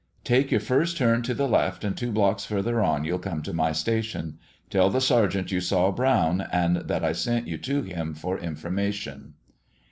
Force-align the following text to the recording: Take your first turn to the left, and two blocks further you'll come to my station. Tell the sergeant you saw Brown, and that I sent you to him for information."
Take 0.23 0.49
your 0.49 0.59
first 0.59 0.97
turn 0.97 1.21
to 1.21 1.35
the 1.35 1.47
left, 1.47 1.83
and 1.83 1.95
two 1.95 2.11
blocks 2.11 2.43
further 2.43 2.73
you'll 3.03 3.19
come 3.19 3.43
to 3.43 3.53
my 3.53 3.71
station. 3.71 4.39
Tell 4.71 4.89
the 4.89 4.99
sergeant 4.99 5.51
you 5.51 5.61
saw 5.61 5.91
Brown, 5.91 6.41
and 6.51 6.77
that 6.77 7.05
I 7.05 7.11
sent 7.11 7.47
you 7.47 7.59
to 7.59 7.83
him 7.83 8.15
for 8.15 8.39
information." 8.39 9.35